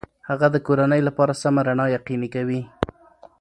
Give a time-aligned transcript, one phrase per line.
[0.29, 2.61] هغه د کورنۍ لپاره سمه رڼا یقیني کوي.